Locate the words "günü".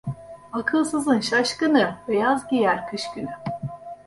3.15-3.31